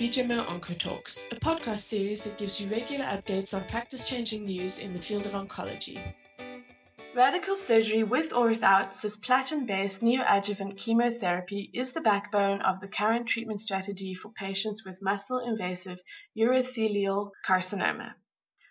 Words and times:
BGMO 0.00 0.46
Oncotalks, 0.46 1.30
a 1.30 1.38
podcast 1.38 1.80
series 1.80 2.24
that 2.24 2.38
gives 2.38 2.58
you 2.58 2.70
regular 2.70 3.04
updates 3.04 3.52
on 3.54 3.68
practice 3.68 4.08
changing 4.08 4.46
news 4.46 4.80
in 4.80 4.94
the 4.94 4.98
field 4.98 5.26
of 5.26 5.32
oncology. 5.32 6.14
Radical 7.14 7.54
surgery 7.54 8.02
with 8.02 8.32
or 8.32 8.48
without 8.48 8.94
cisplatin 8.94 9.66
based 9.66 10.00
neoadjuvant 10.00 10.78
chemotherapy 10.78 11.70
is 11.74 11.90
the 11.90 12.00
backbone 12.00 12.62
of 12.62 12.80
the 12.80 12.88
current 12.88 13.26
treatment 13.26 13.60
strategy 13.60 14.14
for 14.14 14.32
patients 14.32 14.86
with 14.86 15.02
muscle 15.02 15.38
invasive 15.38 16.00
urothelial 16.34 17.32
carcinoma. 17.46 18.14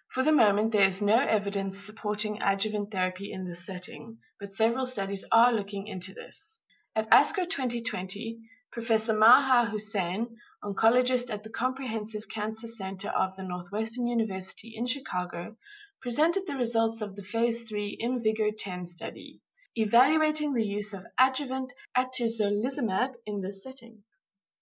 For 0.07 0.23
the 0.23 0.31
moment, 0.31 0.71
there 0.71 0.87
is 0.87 0.99
no 0.99 1.19
evidence 1.19 1.77
supporting 1.77 2.41
adjuvant 2.41 2.89
therapy 2.89 3.31
in 3.31 3.47
this 3.47 3.63
setting, 3.63 4.17
but 4.39 4.51
several 4.51 4.87
studies 4.87 5.23
are 5.31 5.53
looking 5.53 5.85
into 5.85 6.15
this. 6.15 6.57
At 6.95 7.07
ASCO 7.11 7.47
2020, 7.47 8.39
Professor 8.79 9.13
Maha 9.13 9.69
Hussain, 9.69 10.39
oncologist 10.63 11.29
at 11.29 11.43
the 11.43 11.49
Comprehensive 11.49 12.29
Cancer 12.29 12.65
Center 12.65 13.09
of 13.09 13.35
the 13.35 13.43
Northwestern 13.43 14.07
University 14.07 14.73
in 14.73 14.85
Chicago, 14.85 15.57
presented 15.99 16.47
the 16.47 16.55
results 16.55 17.01
of 17.01 17.13
the 17.17 17.21
phase 17.21 17.63
3 17.63 17.97
IMvigor10 18.01 18.87
study, 18.87 19.41
evaluating 19.75 20.53
the 20.53 20.65
use 20.65 20.93
of 20.93 21.05
adjuvant 21.17 21.73
atezolizumab 21.97 23.15
in 23.25 23.41
this 23.41 23.63
setting. 23.63 24.01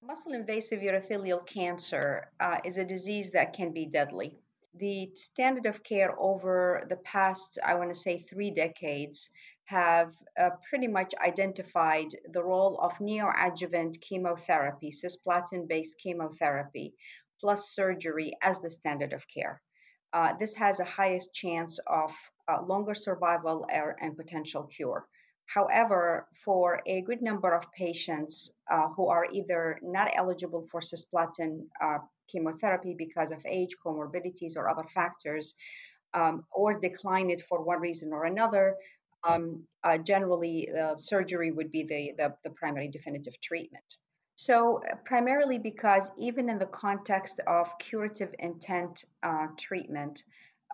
Muscle 0.01 0.33
invasive 0.33 0.79
urothelial 0.79 1.45
cancer 1.45 2.31
uh, 2.39 2.57
is 2.65 2.79
a 2.79 2.85
disease 2.85 3.29
that 3.33 3.53
can 3.53 3.71
be 3.71 3.85
deadly. 3.85 4.35
The 4.73 5.11
standard 5.13 5.67
of 5.67 5.83
care 5.83 6.19
over 6.19 6.87
the 6.89 6.97
past, 6.97 7.59
I 7.63 7.75
want 7.75 7.93
to 7.93 7.99
say, 7.99 8.17
three 8.17 8.49
decades 8.49 9.29
have 9.67 10.13
uh, 10.39 10.49
pretty 10.69 10.87
much 10.87 11.13
identified 11.21 12.07
the 12.31 12.43
role 12.43 12.79
of 12.81 12.93
neoadjuvant 12.99 13.99
chemotherapy, 14.01 14.91
cisplatin 14.91 15.67
based 15.67 15.97
chemotherapy, 15.99 16.93
plus 17.41 17.69
surgery 17.71 18.31
as 18.41 18.61
the 18.61 18.69
standard 18.69 19.11
of 19.11 19.23
care. 19.27 19.61
Uh, 20.13 20.33
this 20.39 20.55
has 20.55 20.79
a 20.79 20.85
highest 20.85 21.33
chance 21.33 21.79
of 21.85 22.11
uh, 22.47 22.61
longer 22.63 22.93
survival 22.93 23.67
and 23.69 24.15
potential 24.15 24.63
cure. 24.63 25.05
However, 25.53 26.27
for 26.45 26.81
a 26.85 27.01
good 27.01 27.21
number 27.21 27.53
of 27.53 27.69
patients 27.73 28.49
uh, 28.71 28.87
who 28.95 29.07
are 29.09 29.27
either 29.31 29.79
not 29.81 30.11
eligible 30.15 30.61
for 30.61 30.79
cisplatin 30.79 31.67
uh, 31.81 31.99
chemotherapy 32.29 32.95
because 32.97 33.31
of 33.31 33.45
age, 33.45 33.75
comorbidities, 33.85 34.55
or 34.55 34.69
other 34.69 34.85
factors, 34.93 35.55
um, 36.13 36.45
or 36.51 36.79
decline 36.79 37.29
it 37.29 37.41
for 37.41 37.63
one 37.63 37.79
reason 37.79 38.13
or 38.13 38.25
another, 38.25 38.75
um, 39.27 39.63
uh, 39.83 39.97
generally 39.97 40.69
uh, 40.71 40.95
surgery 40.97 41.51
would 41.51 41.71
be 41.71 41.83
the, 41.83 42.13
the, 42.17 42.33
the, 42.43 42.49
primary 42.51 42.87
definitive 42.87 43.39
treatment. 43.41 43.85
So, 44.35 44.81
uh, 44.83 44.95
primarily 45.03 45.57
because 45.57 46.09
even 46.17 46.49
in 46.49 46.59
the 46.59 46.67
context 46.67 47.39
of 47.47 47.67
curative 47.79 48.33
intent 48.39 49.03
uh, 49.23 49.47
treatment, 49.57 50.23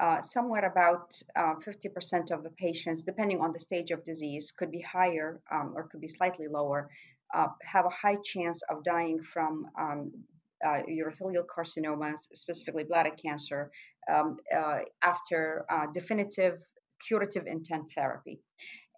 uh, 0.02 0.22
somewhere 0.22 0.66
about 0.66 1.14
50% 1.38 2.32
uh, 2.32 2.36
of 2.36 2.44
the 2.44 2.50
patients, 2.50 3.04
depending 3.04 3.42
on 3.42 3.54
the 3.54 3.60
stage 3.60 3.92
of 3.92 4.04
disease, 4.04 4.52
could 4.52 4.72
be 4.72 4.82
higher 4.82 5.40
um, 5.52 5.74
or 5.76 5.88
could 5.88 6.02
be 6.02 6.08
slightly 6.08 6.48
lower, 6.48 6.90
have 7.34 7.86
a 7.86 7.90
high 7.90 8.18
chance 8.24 8.62
of 8.70 8.84
dying 8.84 9.22
from 9.22 9.66
um, 9.80 10.12
urothelial 10.64 11.46
carcinomas, 11.46 12.28
specifically 12.34 12.84
bladder 12.84 13.16
cancer, 13.24 13.72
um, 14.12 14.38
after 15.04 15.66
definitive 15.94 16.58
curative 17.08 17.48
intent 17.48 17.92
therapy. 17.92 18.40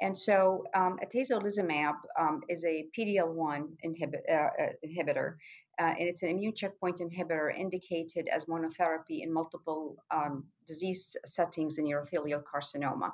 And 0.01 0.17
so 0.17 0.65
um, 0.75 0.99
atezolizumab 1.03 1.95
um, 2.19 2.41
is 2.49 2.65
a 2.65 2.87
PD-L1 2.97 3.67
inhibi- 3.85 4.29
uh, 4.29 4.33
uh, 4.33 4.69
inhibitor, 4.85 5.35
uh, 5.79 5.93
and 5.97 6.07
it's 6.09 6.21
an 6.23 6.29
immune 6.29 6.53
checkpoint 6.53 6.99
inhibitor 6.99 7.57
indicated 7.57 8.27
as 8.27 8.45
monotherapy 8.45 9.23
in 9.23 9.31
multiple 9.31 9.97
um, 10.11 10.45
disease 10.67 11.15
settings 11.25 11.77
in 11.77 11.85
urothelial 11.85 12.43
carcinoma. 12.43 13.11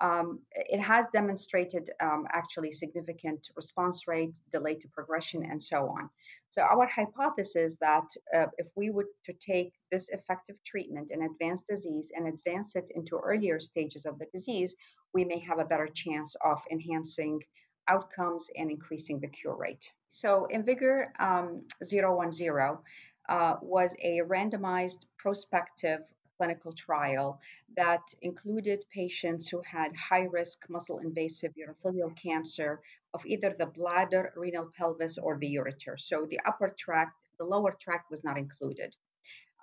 Um, 0.00 0.40
it 0.54 0.80
has 0.80 1.06
demonstrated 1.12 1.90
um, 2.00 2.26
actually 2.32 2.72
significant 2.72 3.48
response 3.54 4.08
rate, 4.08 4.40
delay 4.50 4.74
to 4.74 4.88
progression, 4.88 5.44
and 5.44 5.62
so 5.62 5.88
on. 5.88 6.10
So 6.50 6.62
our 6.62 6.86
hypothesis 6.86 7.76
that 7.80 8.06
uh, 8.34 8.46
if 8.58 8.66
we 8.76 8.90
were 8.90 9.06
to 9.26 9.32
take 9.34 9.72
this 9.90 10.08
effective 10.10 10.56
treatment 10.64 11.10
in 11.10 11.22
advanced 11.22 11.66
disease 11.66 12.12
and 12.14 12.28
advance 12.28 12.76
it 12.76 12.90
into 12.94 13.16
earlier 13.16 13.60
stages 13.60 14.06
of 14.06 14.18
the 14.18 14.26
disease, 14.32 14.74
we 15.12 15.24
may 15.24 15.38
have 15.40 15.58
a 15.58 15.64
better 15.64 15.88
chance 15.88 16.36
of 16.44 16.60
enhancing 16.70 17.40
outcomes 17.88 18.48
and 18.56 18.70
increasing 18.70 19.20
the 19.20 19.28
cure 19.28 19.56
rate. 19.56 19.90
So 20.10 20.48
IMvigor 20.52 21.08
um, 21.20 21.62
010 21.82 22.78
uh, 23.28 23.56
was 23.62 23.94
a 24.02 24.20
randomized 24.20 25.06
prospective 25.18 26.00
clinical 26.36 26.72
trial 26.72 27.40
that 27.76 28.02
included 28.22 28.84
patients 28.92 29.48
who 29.48 29.60
had 29.62 29.94
high 29.96 30.24
risk 30.24 30.64
muscle 30.68 30.98
invasive 30.98 31.52
urothelial 31.56 32.16
cancer 32.16 32.80
of 33.12 33.24
either 33.26 33.54
the 33.56 33.66
bladder, 33.66 34.32
renal 34.36 34.70
pelvis, 34.76 35.18
or 35.18 35.38
the 35.38 35.54
ureter. 35.54 35.98
So 35.98 36.26
the 36.28 36.40
upper 36.44 36.74
tract, 36.76 37.12
the 37.38 37.44
lower 37.44 37.76
tract 37.80 38.10
was 38.10 38.24
not 38.24 38.38
included. 38.38 38.94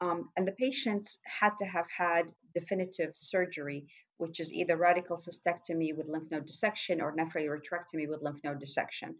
Um, 0.02 0.30
and 0.36 0.48
the 0.48 0.54
patients 0.54 1.20
had 1.24 1.52
to 1.60 1.66
have 1.66 1.86
had 1.96 2.32
definitive 2.56 3.16
surgery, 3.16 3.86
which 4.18 4.40
is 4.40 4.52
either 4.52 4.76
radical 4.76 5.18
cystectomy 5.18 5.96
with 5.96 6.08
lymph 6.08 6.32
node 6.32 6.46
dissection 6.46 7.02
or 7.02 7.16
nephroureterectomy 7.16 8.08
with 8.08 8.22
lymph 8.22 8.44
node 8.44 8.60
dissection. 8.60 9.16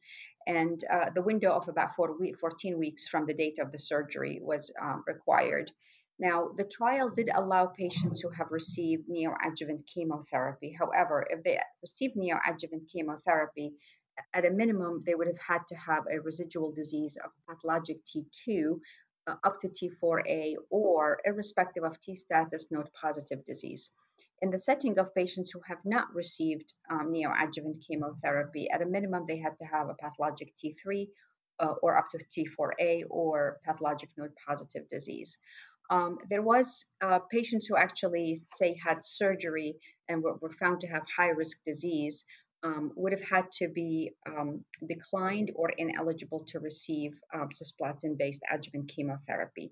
And 0.48 0.84
uh, 0.92 1.12
the 1.14 1.22
window 1.22 1.52
of 1.52 1.68
about 1.68 1.96
four 1.96 2.18
14 2.40 2.80
weeks 2.80 3.08
from 3.08 3.26
the 3.28 3.34
date 3.34 3.60
of 3.60 3.72
the 3.72 3.78
surgery 3.78 4.40
was 4.42 4.72
um, 4.82 5.04
required. 5.06 5.72
Now, 6.22 6.50
the 6.56 6.66
trial 6.66 7.10
did 7.10 7.32
allow 7.34 7.66
patients 7.66 8.20
who 8.20 8.30
have 8.30 8.52
received 8.52 9.10
neoadjuvant 9.10 9.88
chemotherapy. 9.88 10.72
However, 10.72 11.26
if 11.28 11.44
they 11.44 11.60
received 11.82 12.16
neoadjuvant 12.16 12.88
chemotherapy, 12.94 13.74
at 14.32 14.46
a 14.46 14.52
minimum, 14.52 15.02
they 15.04 15.16
would 15.16 15.26
have 15.26 15.40
had 15.40 15.68
to 15.70 15.76
have 15.76 16.04
a 16.06 16.22
residual 16.22 16.74
disease 16.74 17.18
of 17.18 17.32
pathologic 17.50 18.04
T2 18.06 18.80
uh, 19.26 19.36
up 19.44 19.60
to 19.62 19.70
T4A 19.70 20.58
or 20.70 21.20
irrespective 21.26 21.84
of 21.84 22.00
T 22.00 22.14
status 22.14 22.68
node 22.70 22.90
positive 22.94 23.44
disease. 23.44 23.90
In 24.44 24.52
the 24.52 24.60
setting 24.60 25.00
of 25.00 25.16
patients 25.16 25.50
who 25.50 25.62
have 25.68 25.84
not 25.86 26.14
received 26.14 26.72
um, 26.92 27.12
neoadjuvant 27.12 27.78
chemotherapy, 27.88 28.70
at 28.70 28.84
a 28.84 28.86
minimum, 28.86 29.26
they 29.28 29.40
had 29.40 29.58
to 29.58 29.66
have 29.66 29.90
a 29.90 29.96
pathologic 29.96 30.54
T3 30.56 31.08
uh, 31.60 31.74
or 31.82 31.98
up 31.98 32.10
to 32.10 32.20
T4A 32.20 33.04
or 33.10 33.60
pathologic 33.66 34.10
node 34.18 34.34
positive 34.48 34.88
disease. 34.90 35.38
Um, 35.90 36.20
there 36.30 36.42
was 36.42 36.86
uh, 37.02 37.20
patients 37.30 37.68
who 37.68 37.76
actually 37.76 38.42
say 38.50 38.78
had 38.84 39.04
surgery 39.04 39.76
and 40.08 40.24
were, 40.24 40.36
were 40.42 40.54
found 40.54 40.82
to 40.82 40.88
have 40.88 41.04
high 41.18 41.30
risk 41.30 41.58
disease 41.66 42.24
um, 42.64 42.92
would 42.96 43.12
have 43.12 43.22
had 43.22 43.52
to 43.54 43.68
be 43.68 44.12
um, 44.28 44.64
declined 44.88 45.52
or 45.56 45.70
ineligible 45.70 46.44
to 46.48 46.60
receive 46.60 47.14
um, 47.34 47.50
cisplatin 47.50 48.18
based 48.18 48.42
adjuvant 48.54 48.88
chemotherapy. 48.88 49.72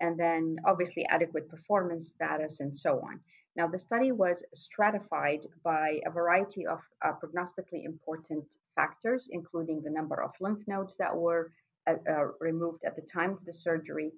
And 0.00 0.18
then 0.20 0.56
obviously 0.66 1.06
adequate 1.08 1.48
performance 1.48 2.08
status 2.08 2.60
and 2.60 2.76
so 2.76 3.00
on. 3.00 3.20
Now, 3.56 3.68
the 3.68 3.78
study 3.78 4.12
was 4.12 4.44
stratified 4.52 5.46
by 5.64 6.00
a 6.06 6.10
variety 6.10 6.66
of 6.66 6.82
uh, 7.02 7.12
prognostically 7.12 7.84
important 7.86 8.44
factors, 8.74 9.30
including 9.32 9.80
the 9.80 9.90
number 9.90 10.22
of 10.22 10.32
lymph 10.42 10.62
nodes 10.68 10.98
that 10.98 11.16
were 11.16 11.52
uh, 11.86 11.94
uh, 12.06 12.24
removed 12.38 12.84
at 12.84 12.96
the 12.96 13.02
time 13.02 13.30
of 13.30 13.42
the 13.46 13.54
surgery, 13.54 14.12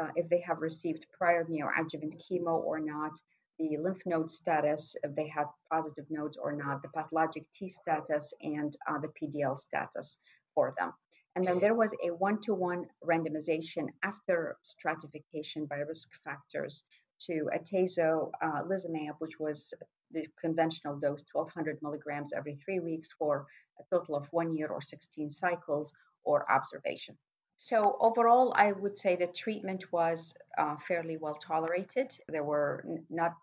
uh, 0.00 0.08
if 0.16 0.28
they 0.28 0.40
have 0.40 0.60
received 0.60 1.06
prior 1.16 1.44
neoadjuvant 1.44 2.20
chemo 2.22 2.62
or 2.62 2.80
not, 2.80 3.12
the 3.58 3.76
lymph 3.78 4.02
node 4.06 4.30
status, 4.30 4.96
if 5.02 5.14
they 5.14 5.28
had 5.28 5.46
positive 5.70 6.06
nodes 6.10 6.36
or 6.36 6.52
not, 6.52 6.82
the 6.82 6.88
pathologic 6.88 7.44
T 7.52 7.68
status, 7.68 8.32
and 8.40 8.74
uh, 8.88 8.98
the 8.98 9.08
PDL 9.08 9.56
status 9.56 10.18
for 10.54 10.74
them. 10.78 10.92
And 11.34 11.46
then 11.46 11.58
there 11.60 11.74
was 11.74 11.94
a 12.04 12.10
one 12.10 12.40
to 12.42 12.54
one 12.54 12.86
randomization 13.04 13.88
after 14.02 14.56
stratification 14.60 15.66
by 15.66 15.76
risk 15.76 16.10
factors 16.24 16.84
to 17.26 17.48
atezolizumab, 17.54 19.10
uh, 19.10 19.14
which 19.18 19.38
was 19.38 19.72
the 20.10 20.26
conventional 20.40 20.96
dose, 20.96 21.24
1200 21.32 21.80
milligrams 21.82 22.32
every 22.32 22.56
three 22.56 22.80
weeks 22.80 23.12
for 23.18 23.46
a 23.80 23.84
total 23.94 24.16
of 24.16 24.26
one 24.30 24.54
year 24.54 24.68
or 24.68 24.82
16 24.82 25.30
cycles, 25.30 25.92
or 26.24 26.50
observation. 26.50 27.16
So 27.64 27.96
overall, 28.00 28.52
I 28.56 28.72
would 28.72 28.98
say 28.98 29.14
the 29.14 29.28
treatment 29.28 29.92
was 29.92 30.34
uh, 30.58 30.74
fairly 30.88 31.16
well 31.16 31.36
tolerated. 31.36 32.10
There 32.28 32.42
were 32.42 32.84
n- 32.84 33.06
not 33.08 33.34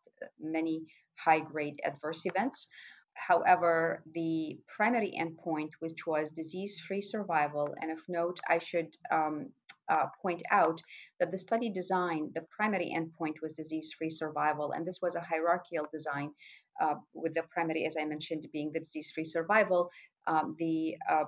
many 0.41 0.87
high-grade 1.15 1.79
adverse 1.85 2.25
events. 2.25 2.67
However, 3.13 4.03
the 4.13 4.59
primary 4.67 5.13
endpoint, 5.17 5.71
which 5.79 6.05
was 6.05 6.31
disease-free 6.31 6.99
survival, 6.99 7.73
and 7.81 7.91
of 7.91 8.01
note, 8.09 8.41
I 8.45 8.57
should 8.59 8.93
um, 9.09 9.51
uh, 9.87 10.07
point 10.21 10.43
out 10.51 10.81
that 11.21 11.31
the 11.31 11.37
study 11.37 11.69
design, 11.69 12.31
the 12.35 12.45
primary 12.57 12.93
endpoint 12.93 13.41
was 13.41 13.53
disease-free 13.53 14.09
survival, 14.09 14.73
and 14.73 14.85
this 14.85 15.01
was 15.01 15.15
a 15.15 15.21
hierarchical 15.21 15.87
design 15.93 16.31
uh, 16.79 16.95
with 17.13 17.33
the 17.33 17.43
primary, 17.43 17.85
as 17.85 17.95
I 17.99 18.05
mentioned, 18.05 18.47
being 18.51 18.71
the 18.71 18.79
disease-free 18.79 19.25
survival. 19.25 19.91
Um, 20.27 20.55
the 20.59 20.97
uh, 21.09 21.25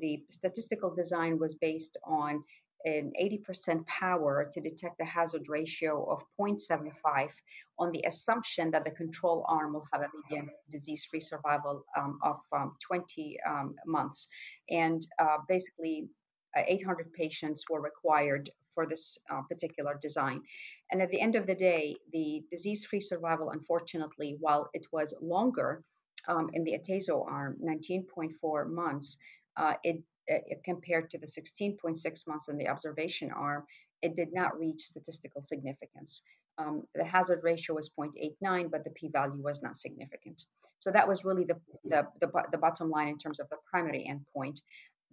the 0.00 0.22
statistical 0.30 0.94
design 0.94 1.38
was 1.38 1.54
based 1.54 1.96
on 2.04 2.44
an 2.84 3.12
80% 3.20 3.86
power 3.86 4.50
to 4.52 4.60
detect 4.60 5.00
a 5.00 5.04
hazard 5.04 5.48
ratio 5.48 6.04
of 6.04 6.22
0.75 6.38 7.30
on 7.78 7.90
the 7.92 8.04
assumption 8.06 8.70
that 8.70 8.84
the 8.84 8.90
control 8.90 9.44
arm 9.48 9.72
will 9.72 9.86
have 9.92 10.02
a 10.02 10.08
median 10.28 10.50
disease 10.70 11.06
free 11.10 11.20
survival 11.20 11.84
um, 11.96 12.18
of 12.22 12.40
um, 12.52 12.76
20 12.86 13.38
um, 13.48 13.74
months. 13.86 14.28
And 14.68 15.04
uh, 15.18 15.38
basically, 15.48 16.08
800 16.56 17.12
patients 17.12 17.64
were 17.68 17.80
required 17.80 18.50
for 18.74 18.86
this 18.86 19.18
uh, 19.30 19.42
particular 19.42 19.98
design. 20.00 20.42
And 20.90 21.00
at 21.00 21.10
the 21.10 21.20
end 21.20 21.36
of 21.36 21.46
the 21.46 21.54
day, 21.54 21.96
the 22.12 22.42
disease 22.50 22.84
free 22.84 23.00
survival, 23.00 23.50
unfortunately, 23.50 24.36
while 24.40 24.68
it 24.74 24.86
was 24.92 25.14
longer 25.20 25.82
um, 26.28 26.50
in 26.52 26.64
the 26.64 26.78
atezo 26.78 27.26
arm, 27.26 27.56
19.4 27.62 28.68
months, 28.68 29.16
uh, 29.56 29.74
it, 29.82 30.02
it, 30.26 30.62
compared 30.64 31.10
to 31.10 31.18
the 31.18 31.26
16.6 31.26 32.26
months 32.26 32.48
in 32.48 32.56
the 32.56 32.68
observation 32.68 33.30
arm, 33.30 33.64
it 34.02 34.16
did 34.16 34.32
not 34.32 34.58
reach 34.58 34.82
statistical 34.82 35.42
significance. 35.42 36.22
Um, 36.58 36.84
the 36.94 37.04
hazard 37.04 37.40
ratio 37.42 37.74
was 37.74 37.90
0.89, 37.98 38.70
but 38.70 38.84
the 38.84 38.90
p-value 38.90 39.42
was 39.42 39.62
not 39.62 39.76
significant. 39.76 40.44
So 40.78 40.90
that 40.90 41.08
was 41.08 41.24
really 41.24 41.44
the, 41.44 41.56
the, 41.84 42.06
the, 42.20 42.30
the 42.52 42.58
bottom 42.58 42.90
line 42.90 43.08
in 43.08 43.18
terms 43.18 43.40
of 43.40 43.48
the 43.48 43.56
primary 43.70 44.08
endpoint. 44.08 44.60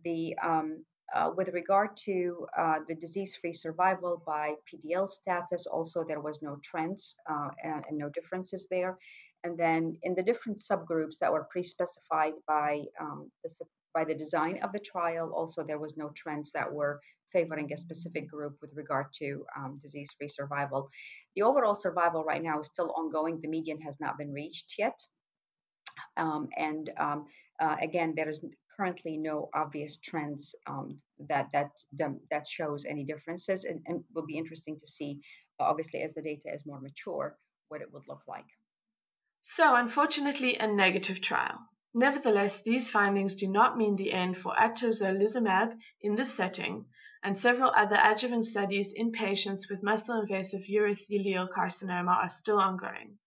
The 0.03 0.35
um, 0.43 0.83
uh, 1.15 1.31
with 1.35 1.49
regard 1.49 1.95
to 2.05 2.47
uh, 2.57 2.79
the 2.87 2.95
disease-free 2.95 3.53
survival 3.53 4.23
by 4.25 4.53
PDL 4.67 5.07
status, 5.07 5.67
also 5.67 6.03
there 6.07 6.21
was 6.21 6.41
no 6.41 6.57
trends 6.63 7.15
uh, 7.29 7.49
and, 7.63 7.83
and, 7.89 7.97
no 7.97 8.09
differences 8.09 8.67
there. 8.69 8.97
And 9.43 9.57
then 9.57 9.97
in 10.03 10.15
the 10.15 10.23
different 10.23 10.59
subgroups 10.59 11.17
that 11.19 11.31
were 11.31 11.47
pre-specified 11.51 12.33
by 12.47 12.83
um, 12.99 13.31
the, 13.43 13.49
by 13.93 14.05
the 14.05 14.15
design 14.15 14.59
of 14.63 14.71
the 14.71 14.79
trial, 14.79 15.33
also 15.35 15.63
there 15.63 15.79
was 15.79 15.97
no 15.97 16.11
trends 16.15 16.51
that 16.51 16.71
were 16.71 17.01
favoring 17.33 17.71
a 17.73 17.77
specific 17.77 18.29
group 18.29 18.57
with 18.61 18.71
regard 18.75 19.07
to 19.13 19.45
um, 19.57 19.79
disease-free 19.81 20.27
survival. 20.27 20.89
The 21.35 21.43
overall 21.43 21.75
survival 21.75 22.23
right 22.23 22.43
now 22.43 22.59
is 22.59 22.67
still 22.67 22.93
ongoing. 22.95 23.39
The 23.41 23.47
median 23.47 23.81
has 23.81 23.99
not 23.99 24.17
been 24.17 24.31
reached 24.31 24.75
yet. 24.77 24.97
Um, 26.17 26.49
and 26.57 26.89
um, 26.97 27.25
uh, 27.59 27.75
again, 27.81 28.13
there 28.15 28.29
is 28.29 28.43
currently 28.81 29.17
no 29.17 29.47
obvious 29.53 29.97
trends 29.97 30.55
um, 30.65 30.99
that 31.29 31.47
that 31.53 31.69
that 32.31 32.47
shows 32.47 32.83
any 32.83 33.03
differences, 33.03 33.63
and, 33.63 33.79
and 33.85 34.03
will 34.13 34.25
be 34.25 34.39
interesting 34.39 34.75
to 34.79 34.87
see, 34.87 35.19
uh, 35.59 35.65
obviously, 35.65 36.01
as 36.01 36.15
the 36.15 36.21
data 36.23 36.49
is 36.51 36.65
more 36.65 36.81
mature, 36.81 37.37
what 37.67 37.81
it 37.81 37.93
would 37.93 38.07
look 38.07 38.23
like. 38.27 38.49
So, 39.43 39.75
unfortunately, 39.75 40.57
a 40.57 40.65
negative 40.65 41.21
trial. 41.21 41.59
Nevertheless, 41.93 42.63
these 42.63 42.89
findings 42.89 43.35
do 43.35 43.47
not 43.47 43.77
mean 43.77 43.95
the 43.97 44.13
end 44.13 44.35
for 44.37 44.53
atezolizumab 44.55 45.77
in 46.01 46.15
this 46.15 46.33
setting, 46.33 46.87
and 47.23 47.37
several 47.37 47.71
other 47.75 47.99
adjuvant 48.01 48.45
studies 48.45 48.93
in 48.93 49.11
patients 49.11 49.69
with 49.69 49.83
muscle-invasive 49.83 50.61
urothelial 50.61 51.47
carcinoma 51.55 52.15
are 52.23 52.29
still 52.29 52.59
ongoing. 52.59 53.19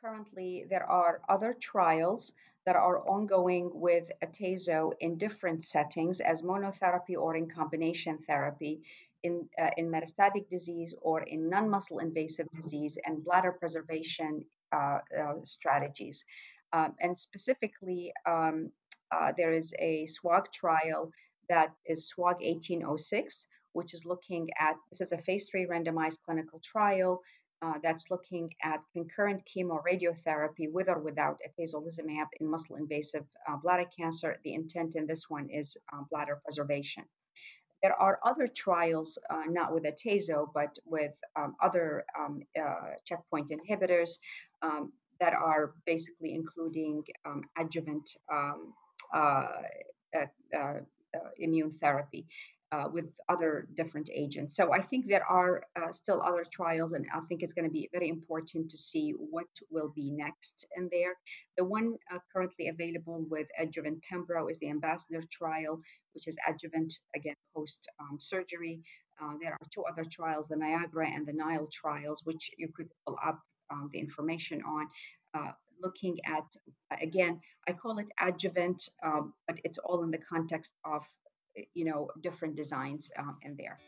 Currently, 0.00 0.64
there 0.70 0.88
are 0.90 1.20
other 1.28 1.54
trials 1.60 2.32
that 2.66 2.76
are 2.76 2.98
ongoing 3.08 3.70
with 3.74 4.10
atezo 4.24 4.92
in 5.00 5.18
different 5.18 5.64
settings 5.64 6.20
as 6.20 6.42
monotherapy 6.42 7.16
or 7.18 7.36
in 7.36 7.48
combination 7.48 8.18
therapy 8.18 8.82
in, 9.22 9.48
uh, 9.60 9.70
in 9.76 9.90
metastatic 9.90 10.48
disease 10.48 10.94
or 11.00 11.22
in 11.22 11.48
non-muscle 11.48 11.98
invasive 11.98 12.48
disease 12.50 12.98
and 13.04 13.24
bladder 13.24 13.52
preservation 13.52 14.44
uh, 14.72 14.98
uh, 15.18 15.34
strategies. 15.44 16.24
Um, 16.72 16.94
and 17.00 17.16
specifically, 17.16 18.12
um, 18.26 18.70
uh, 19.10 19.32
there 19.36 19.52
is 19.52 19.74
a 19.78 20.06
SWOG 20.06 20.50
trial 20.52 21.12
that 21.48 21.72
is 21.84 22.10
SWOG 22.16 22.40
1806, 22.40 23.46
which 23.74 23.94
is 23.94 24.04
looking 24.06 24.48
at 24.58 24.76
this 24.90 25.00
is 25.00 25.12
a 25.12 25.18
phase 25.18 25.48
three 25.48 25.66
randomized 25.66 26.18
clinical 26.24 26.60
trial 26.60 27.20
uh, 27.62 27.74
that's 27.82 28.10
looking 28.10 28.52
at 28.62 28.80
concurrent 28.92 29.42
chemoradiotherapy 29.46 30.70
with 30.70 30.88
or 30.88 30.98
without 30.98 31.38
atezolizumab 31.46 32.26
in 32.40 32.50
muscle 32.50 32.76
invasive 32.76 33.24
uh, 33.48 33.56
bladder 33.62 33.86
cancer. 33.96 34.38
The 34.44 34.54
intent 34.54 34.96
in 34.96 35.06
this 35.06 35.30
one 35.30 35.48
is 35.48 35.76
uh, 35.92 36.02
bladder 36.10 36.40
preservation. 36.44 37.04
There 37.82 37.94
are 37.94 38.18
other 38.24 38.48
trials, 38.48 39.18
uh, 39.30 39.42
not 39.48 39.72
with 39.72 39.84
atezo, 39.84 40.48
but 40.54 40.76
with 40.84 41.12
um, 41.36 41.56
other 41.60 42.04
um, 42.18 42.42
uh, 42.60 42.94
checkpoint 43.04 43.50
inhibitors 43.50 44.18
um, 44.62 44.92
that 45.20 45.32
are 45.32 45.74
basically 45.86 46.34
including 46.34 47.02
um, 47.24 47.42
adjuvant 47.58 48.08
um, 48.32 48.74
immune 51.38 51.72
therapy 51.72 52.26
uh, 52.72 52.88
with 52.90 53.04
other 53.28 53.68
different 53.76 54.08
agents. 54.12 54.56
So 54.56 54.72
I 54.72 54.80
think 54.80 55.06
there 55.06 55.24
are 55.24 55.62
uh, 55.76 55.92
still 55.92 56.22
other 56.22 56.44
trials, 56.50 56.92
and 56.92 57.06
I 57.14 57.20
think 57.28 57.42
it's 57.42 57.52
going 57.52 57.68
to 57.68 57.72
be 57.72 57.88
very 57.92 58.08
important 58.08 58.70
to 58.70 58.78
see 58.78 59.10
what 59.10 59.46
will 59.70 59.92
be 59.94 60.10
next 60.10 60.64
in 60.76 60.88
there. 60.90 61.12
The 61.58 61.64
one 61.64 61.96
uh, 62.12 62.18
currently 62.32 62.68
available 62.68 63.26
with 63.28 63.46
adjuvant 63.60 64.02
pembro 64.10 64.50
is 64.50 64.58
the 64.58 64.70
ambassador 64.70 65.22
trial, 65.30 65.80
which 66.14 66.26
is 66.26 66.38
adjuvant 66.48 66.94
again 67.14 67.36
post 67.54 67.88
um, 68.00 68.18
surgery. 68.18 68.80
Uh, 69.22 69.34
there 69.40 69.52
are 69.52 69.66
two 69.72 69.84
other 69.84 70.04
trials, 70.10 70.48
the 70.48 70.56
Niagara 70.56 71.08
and 71.08 71.26
the 71.26 71.34
Nile 71.34 71.68
trials, 71.70 72.22
which 72.24 72.50
you 72.56 72.68
could 72.74 72.88
pull 73.06 73.18
up 73.24 73.38
um, 73.70 73.90
the 73.92 73.98
information 73.98 74.62
on. 74.62 74.88
Uh, 75.34 75.52
looking 75.82 76.18
at 76.24 76.44
again, 77.02 77.40
I 77.68 77.72
call 77.72 77.98
it 77.98 78.06
adjuvant, 78.20 78.88
um, 79.04 79.34
but 79.46 79.56
it's 79.64 79.78
all 79.78 80.02
in 80.04 80.10
the 80.10 80.18
context 80.18 80.72
of 80.84 81.02
you 81.74 81.84
know, 81.84 82.08
different 82.22 82.56
designs 82.56 83.10
um, 83.18 83.38
in 83.42 83.56
there. 83.56 83.78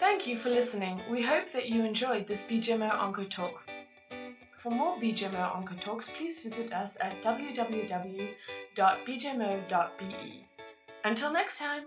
Thank 0.00 0.26
you 0.26 0.36
for 0.36 0.50
listening. 0.50 1.02
We 1.10 1.22
hope 1.22 1.52
that 1.52 1.68
you 1.68 1.84
enjoyed 1.84 2.26
this 2.26 2.46
BGMO 2.46 2.90
Onco 2.90 3.28
Talk. 3.28 3.62
For 4.56 4.70
more 4.70 4.96
BGMO 4.96 5.54
Onco 5.56 5.80
Talks, 5.80 6.10
please 6.10 6.42
visit 6.42 6.72
us 6.72 6.96
at 7.00 7.22
www.bgmo.be. 7.22 8.34
Until 11.04 11.32
next 11.32 11.58
time! 11.58 11.84